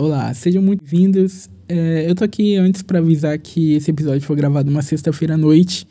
[0.00, 1.50] Olá, sejam muito vindos.
[1.68, 5.36] É, eu tô aqui antes para avisar que esse episódio foi gravado uma sexta-feira à
[5.36, 5.88] noite.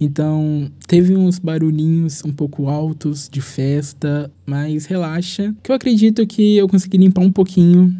[0.00, 6.56] Então, teve uns barulhinhos um pouco altos de festa, mas relaxa, que eu acredito que
[6.56, 7.94] eu consegui limpar um pouquinho.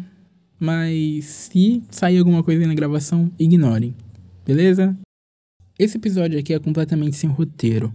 [0.59, 3.93] Mas se sair alguma coisa na gravação, ignorem.
[4.43, 4.97] Beleza?
[5.77, 7.93] Esse episódio aqui é completamente sem roteiro.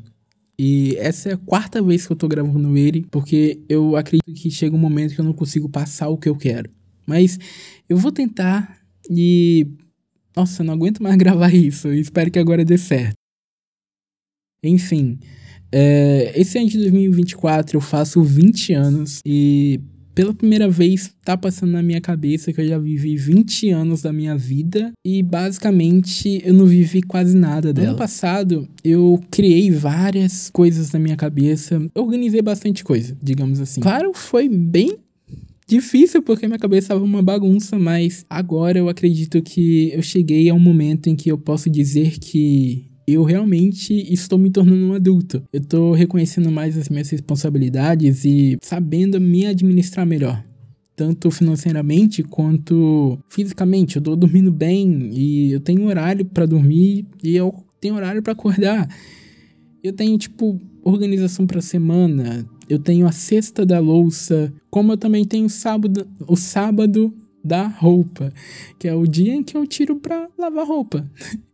[0.57, 4.53] E essa é a quarta vez que eu tô gravando ele, porque eu acredito que
[4.53, 6.76] chega um momento que eu não consigo passar o que eu quero.
[7.07, 7.39] Mas
[7.89, 8.79] eu vou tentar
[9.11, 9.67] e.
[10.37, 11.93] Nossa, eu não aguento mais gravar isso.
[11.93, 13.15] Espero que agora dê certo.
[14.63, 15.19] Enfim,
[15.71, 19.81] é, esse ano de 2024 eu faço 20 anos e
[20.15, 24.13] pela primeira vez tá passando na minha cabeça que eu já vivi 20 anos da
[24.13, 27.89] minha vida e basicamente eu não vivi quase nada dela.
[27.89, 33.83] Ano passado eu criei várias coisas na minha cabeça, organizei bastante coisa, digamos assim.
[33.83, 34.97] Claro, foi bem
[35.67, 40.55] difícil porque minha cabeça estava uma bagunça, mas agora eu acredito que eu cheguei a
[40.55, 45.43] um momento em que eu posso dizer que eu realmente estou me tornando um adulto.
[45.53, 50.45] Eu estou reconhecendo mais as minhas responsabilidades e sabendo me administrar melhor.
[50.97, 53.97] Tanto financeiramente quanto fisicamente.
[53.97, 58.33] Eu estou dormindo bem e eu tenho horário para dormir e eu tenho horário para
[58.33, 58.89] acordar.
[59.85, 62.47] Eu tenho, tipo, organização para semana.
[62.69, 64.53] Eu tenho a cesta da louça.
[64.71, 67.13] Como eu também tenho o sábado, o sábado
[67.45, 68.33] da roupa,
[68.79, 71.09] que é o dia em que eu tiro para lavar roupa.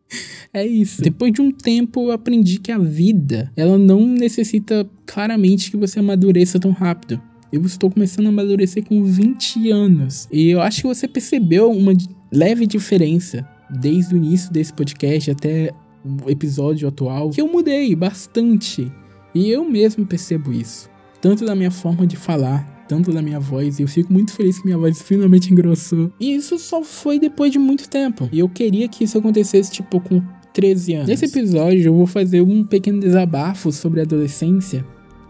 [0.52, 1.00] É isso.
[1.00, 6.00] Depois de um tempo, eu aprendi que a vida, ela não necessita claramente que você
[6.00, 7.18] amadureça tão rápido.
[7.50, 10.28] Eu estou começando a amadurecer com 20 anos.
[10.30, 11.94] E eu acho que você percebeu uma
[12.30, 15.72] leve diferença desde o início desse podcast até
[16.04, 18.92] o episódio atual, que eu mudei bastante.
[19.34, 20.90] E eu mesmo percebo isso.
[21.20, 24.58] Tanto da minha forma de falar, tanto da minha voz e eu fico muito feliz
[24.58, 26.12] que minha voz finalmente engrossou.
[26.20, 28.28] E isso só foi depois de muito tempo.
[28.32, 31.08] E eu queria que isso acontecesse, tipo, com 13 anos.
[31.08, 34.84] Nesse episódio eu vou fazer um pequeno desabafo sobre a adolescência.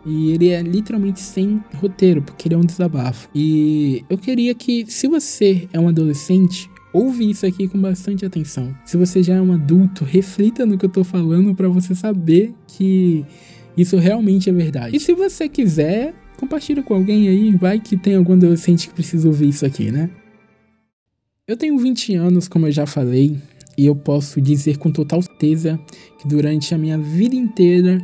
[0.04, 3.28] E ele é literalmente sem roteiro, porque ele é um desabafo.
[3.32, 8.74] E eu queria que, se você é um adolescente, ouve isso aqui com bastante atenção.
[8.84, 12.52] Se você já é um adulto, reflita no que eu tô falando para você saber
[12.66, 13.24] que
[13.76, 14.96] isso realmente é verdade.
[14.96, 19.26] E se você quiser, compartilha com alguém aí, vai que tem algum adolescente que precisa
[19.28, 20.10] ouvir isso aqui, né?
[21.46, 23.36] Eu tenho 20 anos, como eu já falei,
[23.76, 25.78] e eu posso dizer com total certeza
[26.18, 28.00] que durante a minha vida inteira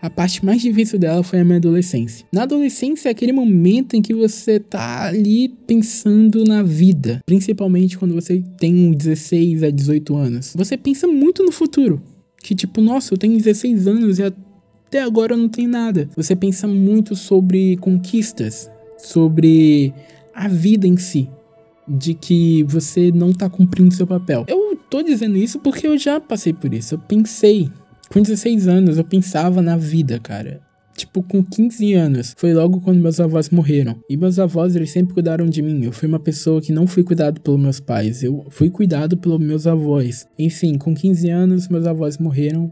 [0.00, 2.26] a parte mais difícil dela foi a minha adolescência.
[2.32, 8.12] Na adolescência é aquele momento em que você tá ali pensando na vida, principalmente quando
[8.12, 10.54] você tem 16 a 18 anos.
[10.56, 12.02] Você pensa muito no futuro,
[12.42, 14.24] que tipo, nossa, eu tenho 16 anos e
[14.92, 16.06] até agora não tem nada.
[16.14, 19.94] Você pensa muito sobre conquistas, sobre
[20.34, 21.30] a vida em si,
[21.88, 24.44] de que você não tá cumprindo seu papel.
[24.46, 26.96] Eu tô dizendo isso porque eu já passei por isso.
[26.96, 27.70] Eu pensei.
[28.10, 30.60] Com 16 anos, eu pensava na vida, cara.
[30.94, 33.98] Tipo, com 15 anos, foi logo quando meus avós morreram.
[34.10, 35.82] E meus avós, eles sempre cuidaram de mim.
[35.82, 39.40] Eu fui uma pessoa que não fui cuidado pelos meus pais, eu fui cuidado pelos
[39.40, 40.26] meus avós.
[40.38, 42.70] Enfim, com 15 anos, meus avós morreram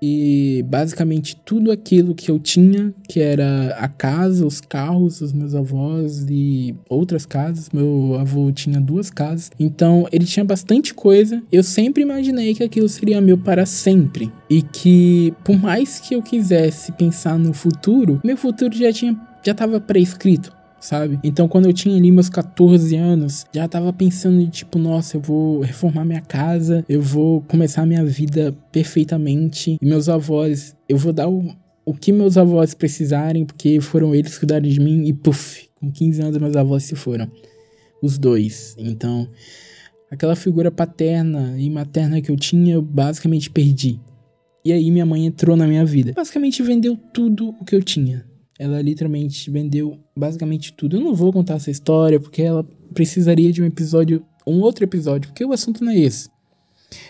[0.00, 5.54] e basicamente tudo aquilo que eu tinha, que era a casa, os carros dos meus
[5.54, 7.70] avós e outras casas.
[7.72, 11.42] Meu avô tinha duas casas, então ele tinha bastante coisa.
[11.50, 16.22] Eu sempre imaginei que aquilo seria meu para sempre e que por mais que eu
[16.22, 21.18] quisesse pensar no futuro, meu futuro já tinha já estava pré-escrito sabe?
[21.22, 25.20] Então, quando eu tinha ali meus 14 anos, já tava pensando em tipo, nossa, eu
[25.20, 29.76] vou reformar minha casa, eu vou começar minha vida perfeitamente.
[29.80, 31.54] E meus avós, eu vou dar o,
[31.84, 35.06] o que meus avós precisarem, porque foram eles que cuidaram de mim.
[35.06, 37.28] E puf, com 15 anos meus avós se foram.
[38.02, 38.76] Os dois.
[38.78, 39.28] Então,
[40.10, 43.98] aquela figura paterna e materna que eu tinha, eu basicamente perdi.
[44.64, 46.12] E aí minha mãe entrou na minha vida.
[46.12, 48.24] Basicamente vendeu tudo o que eu tinha
[48.58, 50.96] ela literalmente vendeu basicamente tudo.
[50.96, 55.30] Eu não vou contar essa história porque ela precisaria de um episódio, um outro episódio,
[55.30, 56.28] porque o assunto não é esse.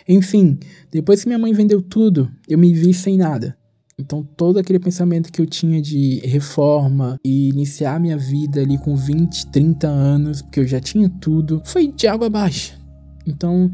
[0.08, 0.58] Enfim,
[0.90, 3.56] depois que minha mãe vendeu tudo, eu me vi sem nada.
[3.98, 8.94] Então todo aquele pensamento que eu tinha de reforma e iniciar minha vida ali com
[8.94, 12.78] 20, 30 anos, porque eu já tinha tudo, foi de água abaixo.
[13.26, 13.70] Então,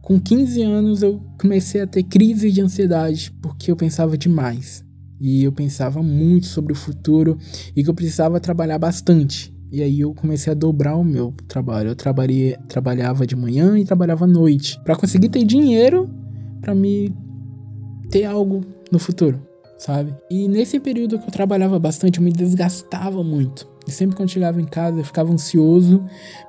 [0.00, 4.85] com 15 anos eu comecei a ter crise de ansiedade porque eu pensava demais.
[5.20, 7.38] E eu pensava muito sobre o futuro
[7.74, 9.54] e que eu precisava trabalhar bastante.
[9.70, 11.90] E aí eu comecei a dobrar o meu trabalho.
[11.90, 16.08] Eu trabalhei, trabalhava de manhã e trabalhava à noite para conseguir ter dinheiro
[16.60, 17.14] para me
[18.10, 18.60] ter algo
[18.90, 19.40] no futuro,
[19.78, 20.14] sabe?
[20.30, 23.75] E nesse período que eu trabalhava bastante, eu me desgastava muito.
[23.86, 26.04] E sempre quando chegava em casa eu ficava ansioso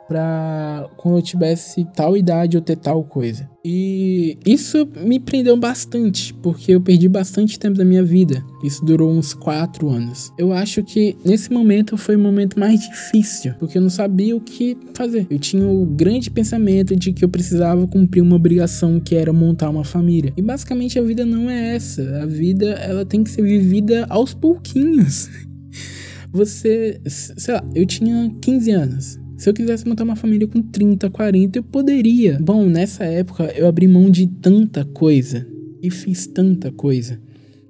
[0.08, 3.48] para quando eu tivesse tal idade eu ter tal coisa.
[3.64, 8.44] E isso me prendeu bastante, porque eu perdi bastante tempo da minha vida.
[8.64, 10.32] Isso durou uns quatro anos.
[10.38, 14.40] Eu acho que nesse momento foi o momento mais difícil, porque eu não sabia o
[14.40, 15.28] que fazer.
[15.30, 19.70] Eu tinha o grande pensamento de que eu precisava cumprir uma obrigação que era montar
[19.70, 20.32] uma família.
[20.38, 22.22] E basicamente a vida não é essa.
[22.22, 25.30] A vida ela tem que ser vivida aos pouquinhos.
[26.38, 29.20] Você, sei lá, eu tinha 15 anos.
[29.38, 32.38] Se eu quisesse montar uma família com 30, 40, eu poderia.
[32.40, 35.48] Bom, nessa época eu abri mão de tanta coisa
[35.82, 37.20] e fiz tanta coisa,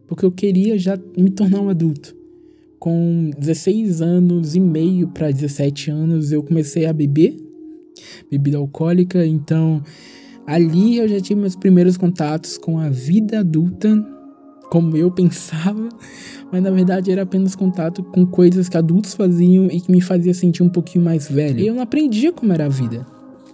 [0.06, 2.14] porque eu queria já me tornar um adulto.
[2.78, 7.38] Com 16 anos e meio para 17 anos, eu comecei a beber
[8.30, 9.82] bebida alcoólica, então
[10.46, 13.96] ali eu já tive meus primeiros contatos com a vida adulta
[14.70, 15.90] como eu pensava,
[16.52, 20.34] mas na verdade era apenas contato com coisas que adultos faziam e que me fazia
[20.34, 21.60] sentir um pouquinho mais velho.
[21.60, 23.06] E eu não aprendia como era a vida.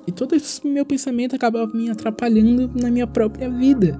[0.05, 3.99] E todo esse meu pensamento acabava me atrapalhando na minha própria vida.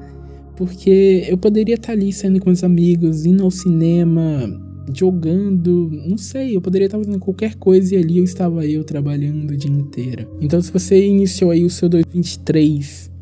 [0.55, 4.61] Porque eu poderia estar ali saindo com os amigos, indo ao cinema,
[4.93, 9.51] jogando, não sei, eu poderia estar fazendo qualquer coisa e ali eu estava eu trabalhando
[9.51, 10.27] o dia inteiro.
[10.41, 13.12] Então se você iniciou aí o seu 2023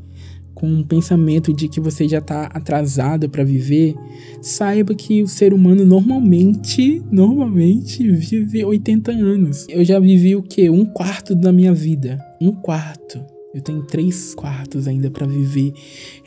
[0.61, 3.95] com um pensamento de que você já está atrasado para viver,
[4.43, 9.65] saiba que o ser humano normalmente, normalmente vive 80 anos.
[9.67, 10.69] Eu já vivi o que?
[10.69, 12.23] Um quarto da minha vida.
[12.39, 13.19] Um quarto.
[13.55, 15.73] Eu tenho três quartos ainda para viver.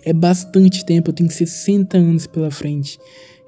[0.05, 2.99] É bastante tempo, eu tenho 60 anos pela frente.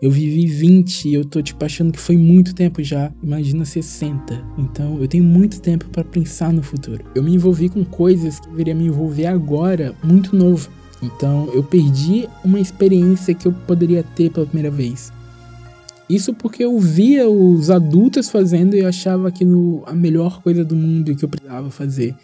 [0.01, 3.11] Eu vivi 20 e eu tô tipo achando que foi muito tempo já.
[3.23, 4.45] Imagina 60.
[4.59, 7.03] Então eu tenho muito tempo para pensar no futuro.
[7.15, 10.69] Eu me envolvi com coisas que deveria me envolver agora, muito novo.
[11.03, 15.13] Então eu perdi uma experiência que eu poderia ter pela primeira vez.
[16.09, 20.77] Isso porque eu via os adultos fazendo e eu achava aquilo a melhor coisa do
[20.77, 22.15] mundo que eu precisava fazer.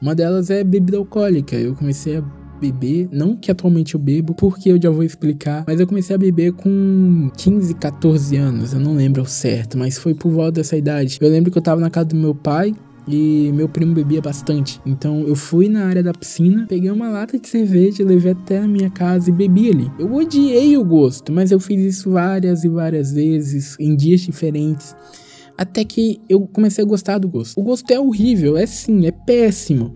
[0.00, 1.56] Uma delas é bebida alcoólica.
[1.56, 2.24] Eu comecei a
[2.60, 6.18] beber, não que atualmente eu bebo, porque eu já vou explicar, mas eu comecei a
[6.18, 10.76] beber com 15, 14 anos, eu não lembro ao certo, mas foi por volta dessa
[10.76, 11.18] idade.
[11.20, 12.74] Eu lembro que eu tava na casa do meu pai,
[13.08, 14.80] e meu primo bebia bastante.
[14.84, 18.66] Então eu fui na área da piscina, peguei uma lata de cerveja, levei até a
[18.66, 19.90] minha casa e bebi ali.
[19.98, 24.94] Eu odiei o gosto, mas eu fiz isso várias e várias vezes, em dias diferentes.
[25.56, 27.58] Até que eu comecei a gostar do gosto.
[27.58, 29.94] O gosto é horrível, é sim, é péssimo.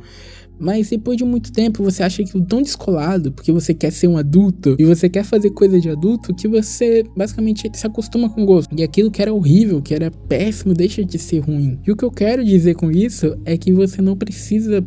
[0.60, 4.18] Mas depois de muito tempo você acha aquilo tão descolado, porque você quer ser um
[4.18, 8.74] adulto e você quer fazer coisa de adulto, que você basicamente se acostuma com gosto.
[8.76, 11.78] E aquilo que era horrível, que era péssimo, deixa de ser ruim.
[11.86, 14.84] E o que eu quero dizer com isso é que você não precisa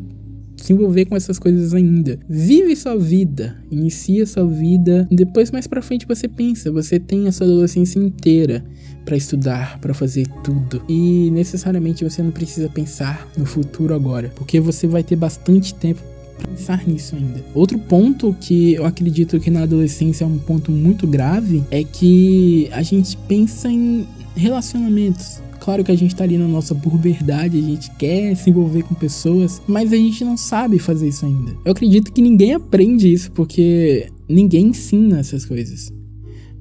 [0.64, 2.18] se envolver com essas coisas ainda.
[2.30, 7.34] Vive sua vida, inicia sua vida, depois mais para frente você pensa, você tem a
[7.34, 8.64] sua adolescência inteira
[9.04, 10.82] para estudar, para fazer tudo.
[10.88, 16.02] E necessariamente você não precisa pensar no futuro agora, porque você vai ter bastante tempo
[16.50, 17.44] pensar nisso ainda.
[17.54, 22.70] Outro ponto que eu acredito que na adolescência é um ponto muito grave é que
[22.72, 25.42] a gente pensa em relacionamentos.
[25.64, 28.94] Claro que a gente tá ali na nossa puberdade, a gente quer se envolver com
[28.94, 31.56] pessoas, mas a gente não sabe fazer isso ainda.
[31.64, 35.90] Eu acredito que ninguém aprende isso porque ninguém ensina essas coisas.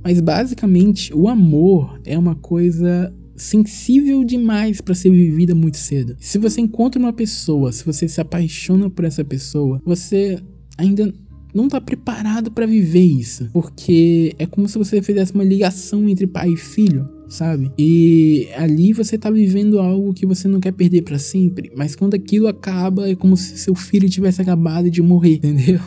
[0.04, 6.14] Mas basicamente, o amor é uma coisa sensível demais para ser vivida muito cedo.
[6.20, 10.38] Se você encontra uma pessoa, se você se apaixona por essa pessoa, você
[10.78, 11.12] ainda
[11.52, 16.24] não tá preparado para viver isso, porque é como se você fizesse uma ligação entre
[16.24, 17.72] pai e filho, sabe?
[17.78, 22.14] E ali você tá vivendo algo que você não quer perder para sempre, mas quando
[22.14, 25.80] aquilo acaba é como se seu filho tivesse acabado de morrer, entendeu?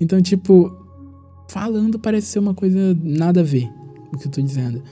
[0.00, 0.88] Então, tipo,
[1.48, 3.70] Falando parece ser uma coisa nada a ver
[4.12, 4.82] o que eu tô dizendo.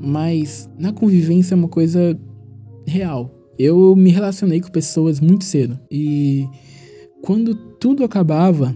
[0.00, 2.18] Mas na convivência é uma coisa
[2.86, 3.34] real.
[3.58, 5.78] Eu me relacionei com pessoas muito cedo.
[5.90, 6.48] E
[7.22, 8.74] quando tudo acabava,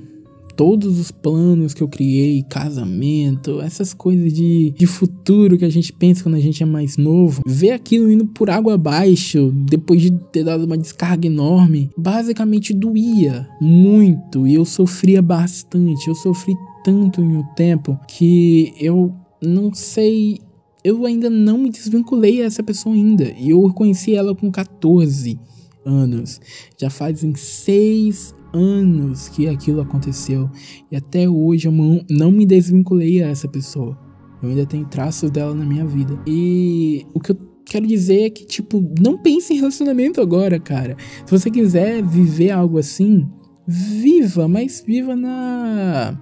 [0.63, 5.93] todos os planos que eu criei, casamento, essas coisas de, de futuro que a gente
[5.93, 10.13] pensa quando a gente é mais novo, ver aquilo indo por água abaixo, depois de
[10.13, 16.07] ter dado uma descarga enorme, basicamente doía muito e eu sofria bastante.
[16.07, 16.55] Eu sofri
[16.85, 20.39] tanto em um tempo que eu não sei.
[20.85, 23.35] Eu ainda não me desvinculei a essa pessoa ainda.
[23.37, 25.41] E eu conheci ela com 14
[25.85, 26.41] anos.
[26.79, 30.51] Já fazem seis anos que aquilo aconteceu.
[30.91, 31.73] E até hoje eu
[32.11, 33.99] não me desvinculei a essa pessoa.
[34.43, 36.19] Eu ainda tenho traços dela na minha vida.
[36.27, 40.97] E o que eu quero dizer é que, tipo, não pense em relacionamento agora, cara.
[41.25, 43.29] Se você quiser viver algo assim,
[43.67, 46.19] viva, mas viva na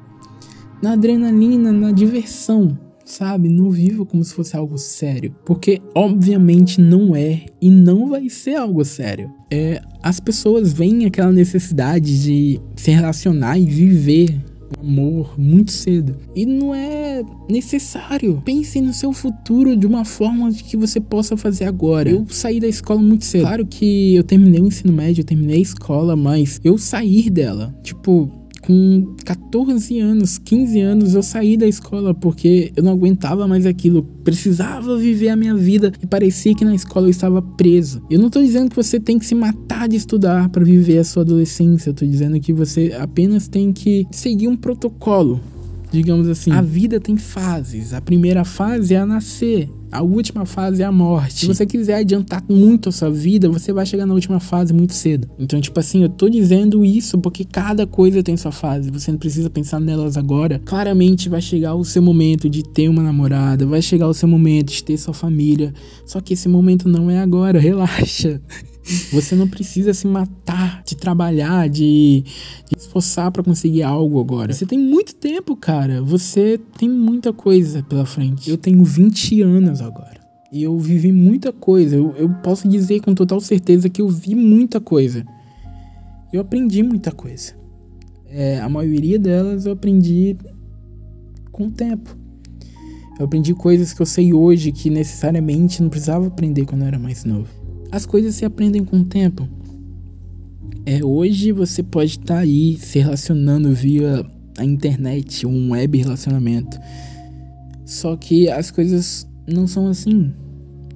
[0.83, 3.49] na adrenalina, na diversão, sabe?
[3.49, 5.35] Não viva como se fosse algo sério.
[5.45, 9.31] Porque, obviamente, não é e não vai ser algo sério.
[9.51, 14.41] É, as pessoas veem aquela necessidade de se relacionar e viver
[14.79, 16.17] amor muito cedo.
[16.35, 18.41] E não é necessário.
[18.45, 22.11] Pense no seu futuro de uma forma que você possa fazer agora.
[22.11, 23.43] Eu saí da escola muito cedo.
[23.43, 27.75] Claro que eu terminei o ensino médio, eu terminei a escola, mas eu saí dela.
[27.83, 28.31] Tipo,
[28.71, 34.05] com 14 anos, 15 anos, eu saí da escola porque eu não aguentava mais aquilo.
[34.23, 38.01] Precisava viver a minha vida e parecia que na escola eu estava preso.
[38.09, 41.05] Eu não estou dizendo que você tem que se matar de estudar para viver a
[41.05, 41.91] sua adolescência.
[41.91, 45.41] Eu tô dizendo que você apenas tem que seguir um protocolo
[45.93, 46.53] digamos assim.
[46.53, 47.93] A vida tem fases.
[47.93, 49.69] A primeira fase é a nascer.
[49.93, 51.41] A última fase é a morte.
[51.41, 54.95] Se você quiser adiantar muito a sua vida, você vai chegar na última fase muito
[54.95, 55.29] cedo.
[55.39, 58.91] Então, tipo assim, eu tô dizendo isso porque cada coisa tem sua fase.
[58.91, 60.61] Você não precisa pensar nelas agora.
[60.65, 64.73] Claramente vai chegar o seu momento de ter uma namorada, vai chegar o seu momento
[64.73, 65.75] de ter sua família.
[66.07, 68.41] Só que esse momento não é agora, relaxa.
[69.13, 72.25] Você não precisa se matar de trabalhar, de,
[72.69, 74.53] de esforçar para conseguir algo agora.
[74.53, 76.03] Você tem muito tempo, cara.
[76.03, 78.51] Você tem muita coisa pela frente.
[78.51, 80.21] Eu tenho 20 anos agora.
[80.53, 81.95] E eu vivi muita coisa.
[81.95, 85.25] Eu, eu posso dizer com total certeza que eu vi muita coisa.
[86.33, 87.55] Eu aprendi muita coisa.
[88.29, 90.37] É, a maioria delas eu aprendi
[91.53, 92.17] com o tempo.
[93.19, 96.99] Eu aprendi coisas que eu sei hoje que necessariamente não precisava aprender quando eu era
[96.99, 97.60] mais novo
[97.91, 99.49] as coisas se aprendem com o tempo.
[100.87, 104.25] É, hoje você pode estar tá aí se relacionando via
[104.57, 106.79] a internet, um web relacionamento.
[107.85, 110.33] Só que as coisas não são assim.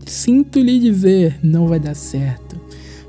[0.06, 2.60] Sinto lhe dizer, não vai dar certo.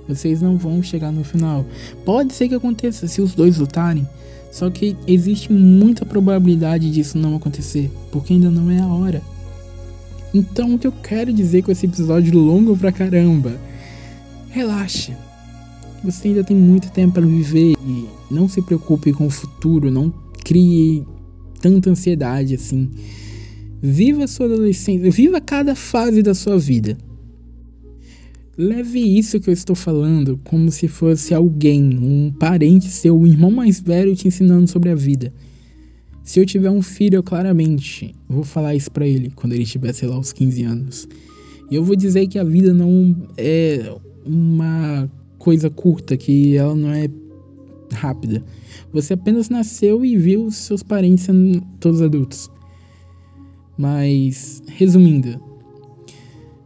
[0.07, 1.65] Vocês não vão chegar no final.
[2.03, 4.07] Pode ser que aconteça se os dois lutarem.
[4.51, 9.21] Só que existe muita probabilidade disso não acontecer, porque ainda não é a hora.
[10.33, 13.59] Então, o que eu quero dizer com esse episódio longo pra caramba
[14.55, 15.11] relaxe.
[16.01, 20.13] Você ainda tem muito tempo para viver e não se preocupe com o futuro, não
[20.45, 21.03] crie
[21.59, 22.89] tanta ansiedade assim.
[23.81, 26.97] Viva a sua adolescência, viva cada fase da sua vida.
[28.57, 33.51] Leve isso que eu estou falando como se fosse alguém, um parente seu, um irmão
[33.51, 35.33] mais velho te ensinando sobre a vida.
[36.23, 39.91] Se eu tiver um filho, eu claramente vou falar isso para ele quando ele tiver,
[39.91, 41.09] sei lá, uns 15 anos.
[41.69, 43.93] E eu vou dizer que a vida não é
[44.25, 47.09] uma coisa curta, que ela não é
[47.93, 48.43] rápida.
[48.91, 52.49] Você apenas nasceu e viu seus parentes sendo todos adultos.
[53.77, 55.39] Mas, resumindo,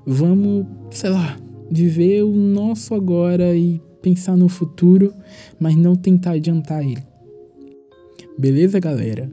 [0.05, 1.37] vamos, sei lá,
[1.69, 5.13] viver o nosso agora e pensar no futuro,
[5.59, 7.08] mas não tentar adiantar ele.
[8.39, 9.29] Beleza, galera?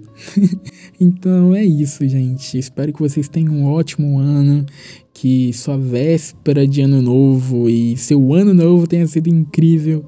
[1.00, 2.58] então é isso, gente.
[2.58, 4.66] Espero que vocês tenham um ótimo ano,
[5.14, 10.04] que sua véspera de ano novo e seu ano novo tenha sido incrível.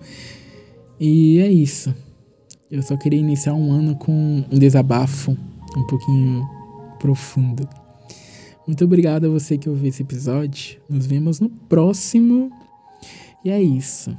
[0.99, 1.95] E é isso.
[2.69, 5.31] Eu só queria iniciar um ano com um desabafo
[5.77, 6.45] um pouquinho
[6.99, 7.69] profundo.
[8.67, 10.81] Muito obrigado a você que ouviu esse episódio.
[10.91, 12.51] Nos vemos no próximo.
[13.45, 14.11] E é isso.